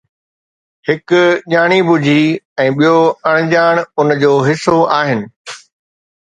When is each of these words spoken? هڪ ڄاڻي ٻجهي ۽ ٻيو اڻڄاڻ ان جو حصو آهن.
هڪ 0.87 1.09
ڄاڻي 1.51 1.77
ٻجهي 1.89 2.23
۽ 2.63 2.73
ٻيو 2.79 2.97
اڻڄاڻ 3.33 3.83
ان 3.99 4.07
جو 4.25 4.33
حصو 4.49 4.77
آهن. 4.99 5.19